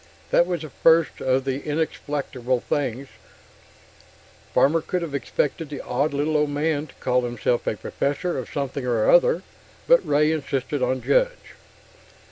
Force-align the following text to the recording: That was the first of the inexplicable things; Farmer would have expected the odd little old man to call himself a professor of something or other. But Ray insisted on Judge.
That 0.31 0.47
was 0.47 0.63
the 0.63 0.71
first 0.71 1.21
of 1.21 1.45
the 1.45 1.61
inexplicable 1.63 2.59
things; 2.59 3.07
Farmer 4.51 4.83
would 4.91 5.01
have 5.03 5.13
expected 5.13 5.69
the 5.69 5.81
odd 5.81 6.11
little 6.11 6.37
old 6.37 6.49
man 6.49 6.87
to 6.87 6.93
call 6.95 7.21
himself 7.21 7.67
a 7.67 7.77
professor 7.77 8.35
of 8.39 8.49
something 8.49 8.83
or 8.87 9.07
other. 9.11 9.43
But 9.87 10.03
Ray 10.03 10.31
insisted 10.31 10.81
on 10.81 11.03
Judge. 11.03 11.53